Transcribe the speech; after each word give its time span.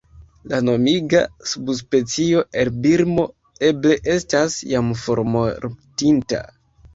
La 0.51 0.59
nomiga 0.67 1.19
subspecio 1.51 2.41
el 2.61 2.71
Birmo 2.85 3.27
eble 3.69 3.93
estas 4.15 4.57
jam 4.73 4.91
formortinta. 5.05 6.43